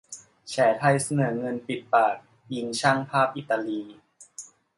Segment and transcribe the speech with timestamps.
[0.49, 2.15] แฉไทยเสนอเงิน ปิดปาก!
[2.53, 3.81] ยิงช่างภาพอิตาลี